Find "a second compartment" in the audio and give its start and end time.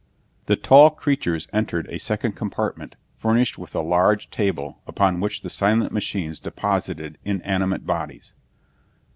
1.91-2.95